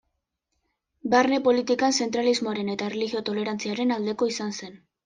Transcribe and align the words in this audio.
Barne-politikan, 1.15 1.95
zentralismoaren 2.07 2.75
eta 2.79 2.91
erlijio-tolerantziaren 2.95 3.99
aldeko 3.99 4.35
izan 4.37 4.61
zen. 4.61 4.87